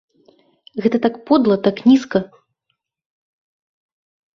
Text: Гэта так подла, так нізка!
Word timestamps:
Гэта 0.85 0.97
так 1.05 1.19
подла, 1.29 1.55
так 1.69 1.77
нізка! 1.91 2.19